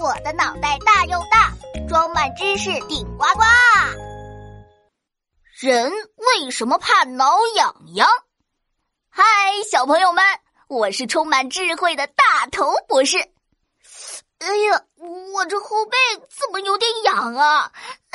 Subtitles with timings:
[0.00, 1.52] 我的脑袋大又大，
[1.86, 3.42] 装满知识顶呱呱。
[5.60, 8.08] 人为什么怕挠痒痒？
[9.10, 9.22] 嗨，
[9.70, 10.24] 小朋友们，
[10.68, 13.18] 我是充满智慧的大头博士。
[14.38, 14.82] 哎呀，
[15.34, 15.98] 我这后背
[16.30, 17.70] 怎么有点痒啊？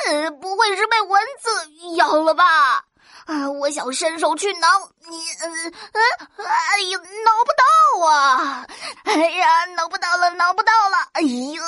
[0.08, 2.84] 呃，不会是被蚊子咬了吧？
[3.26, 3.50] 啊！
[3.50, 4.68] 我想伸手去挠
[5.08, 5.52] 你，嗯
[5.92, 6.02] 嗯，
[6.46, 7.52] 哎呀，挠不
[8.00, 8.66] 到啊！
[9.04, 10.96] 哎呀，挠不到了，挠不到了！
[11.12, 11.62] 哎呀，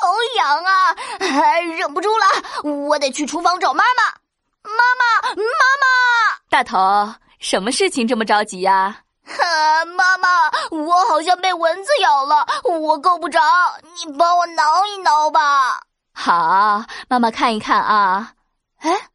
[0.00, 0.94] 好痒啊！
[1.78, 2.26] 忍不住了，
[2.70, 4.04] 我得去厨房找妈妈。
[4.62, 6.38] 妈妈，妈妈！
[6.48, 9.02] 大头，什么事情这么着急呀？
[9.26, 10.28] 啊，妈妈，
[10.70, 13.40] 我好像被蚊子咬了，我够不着，
[13.96, 15.80] 你帮我挠一挠吧。
[16.12, 18.32] 好，妈妈看一看啊。
[18.80, 19.08] 哎，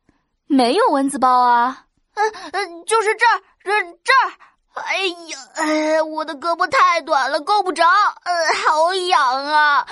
[0.48, 1.85] 没有蚊子包啊。
[2.16, 3.72] 嗯嗯，就是这儿，这
[4.04, 4.34] 这儿。
[4.76, 9.88] 哎呀，哎，我的胳膊太短了，够不着，呃，好痒啊！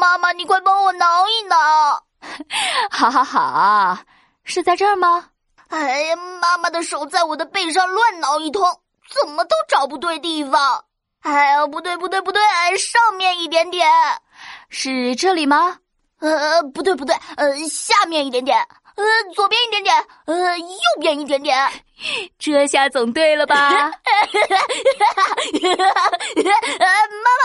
[0.00, 2.02] 妈妈，你快帮我挠一挠。
[2.90, 3.98] 好好好，
[4.44, 5.30] 是在这儿吗？
[5.68, 8.62] 哎呀，妈妈的手在我的背上乱挠一通，
[9.08, 10.84] 怎么都找不对地方。
[11.22, 12.42] 哎呀，不对不对不对，
[12.76, 13.88] 上面一点点，
[14.68, 15.78] 是这里吗？
[16.20, 18.66] 呃，不对不对，呃，下面一点点。
[18.96, 19.94] 呃，左边一点点，
[20.24, 21.70] 呃，右边一点点，
[22.38, 23.68] 这下总对了吧？
[23.68, 23.80] 呃，
[27.22, 27.42] 妈妈，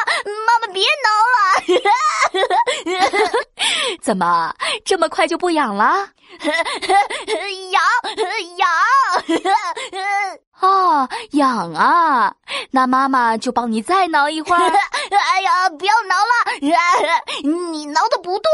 [0.48, 1.38] 妈妈别挠了！
[4.02, 4.54] 怎么
[4.86, 6.08] 这么快就不痒了？
[7.72, 7.82] 痒
[8.58, 8.68] 痒！
[10.62, 12.34] 哦，痒啊！
[12.72, 14.62] 那妈妈就帮你再挠一会儿。
[14.62, 16.32] 哎呀，不要挠了！
[17.72, 18.50] 你挠的不对。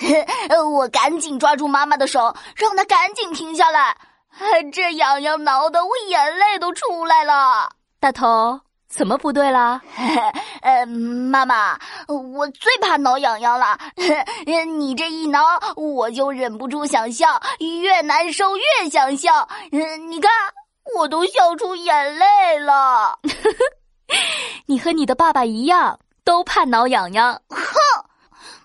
[0.72, 3.96] 我赶紧抓住妈妈的手，让她赶紧停下来。
[4.72, 7.70] 这痒痒挠的，我眼泪都出来了。
[8.00, 9.80] 大头，怎么不对啦？
[10.62, 11.78] 呃，妈妈，
[12.08, 13.78] 我最怕挠痒痒了。
[14.66, 15.40] 你这一挠，
[15.76, 19.48] 我就忍不住想笑，越难受越想笑。
[19.70, 20.30] 你看，
[20.96, 23.18] 我都笑出眼泪了。
[24.66, 27.40] 你和你的爸爸一样，都怕挠痒痒。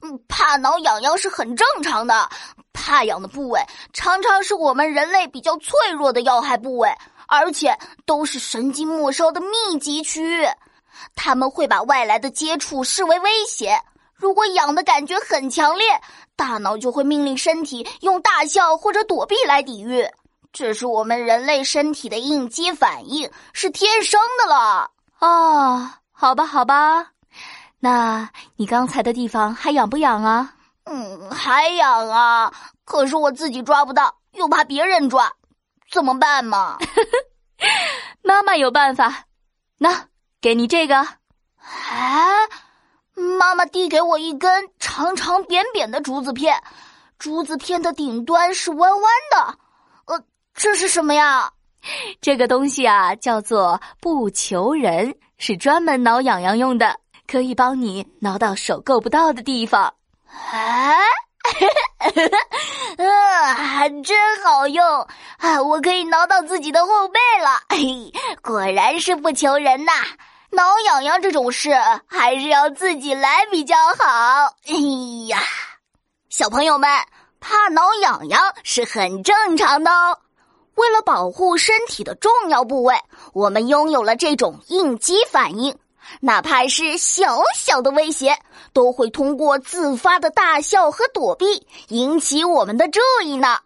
[0.02, 2.30] 嗯怕挠痒痒是很正常的，
[2.74, 3.62] 怕痒的部位
[3.94, 6.90] 常常是我们人类比较脆弱的要害部位，
[7.28, 10.46] 而且都是神经末梢的密集区域。
[11.16, 13.80] 他们会把外来的接触视为威胁。
[14.16, 15.86] 如果痒的感觉很强烈，
[16.36, 20.06] 大脑就会命令身体用大笑或者躲避来抵御。
[20.52, 24.90] 这是我们人类身体的应激反应，是天生的了。
[25.20, 27.12] 哦，好吧，好吧。
[27.80, 30.54] 那你刚才的地方还痒不痒啊？
[30.86, 32.52] 嗯，还痒啊。
[32.84, 35.32] 可是我自己抓不到，又怕别人抓，
[35.92, 36.78] 怎么办嘛？
[38.22, 39.26] 妈妈有办法。
[39.78, 40.08] 那
[40.42, 41.08] 给你这个。
[41.90, 42.48] 哎，
[43.16, 46.62] 妈妈递给我一根长长扁扁的竹子片，
[47.18, 49.58] 竹子片的顶端是弯弯的。
[50.06, 50.24] 呃，
[50.54, 51.52] 这是什么呀？
[52.20, 57.00] 这个东西啊，叫做不求人，是专门挠痒痒用的。
[57.30, 59.84] 可以帮你挠到手够不到的地方，
[60.52, 60.96] 啊，
[61.44, 62.10] 哈
[62.98, 64.84] 哈，啊，真好用
[65.38, 65.62] 啊！
[65.62, 69.92] 我可以挠到自己的后背了，嘿 果然是不求人呐！
[70.52, 71.72] 挠痒痒这种事
[72.08, 74.56] 还是要自己来比较好。
[74.68, 74.74] 哎
[75.30, 75.40] 呀，
[76.30, 76.90] 小朋友们，
[77.40, 80.18] 怕挠痒痒是很正常的哦。
[80.74, 82.96] 为了保护身体的重要部位，
[83.34, 85.78] 我们拥有了这种应激反应。
[86.22, 88.38] 哪怕是小小的威胁，
[88.74, 93.60] 都会通过自发的大笑和躲避引起我们的注意呢。